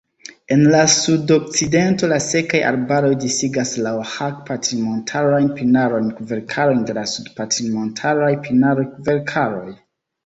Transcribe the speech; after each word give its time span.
En 0.53 0.61
la 0.75 0.77
sudokcidento 0.93 2.07
la 2.13 2.17
sekaj 2.27 2.61
arbaroj 2.69 3.11
disigas 3.25 3.73
la 3.87 3.91
oaĥak-patrinmontarajn 3.99 5.53
pinarojn-kverkarojn 5.61 6.83
de 6.89 6.99
la 7.03 7.07
sud-patrinmontaraj 7.15 8.33
pinaroj-kverkaroj. 8.49 9.67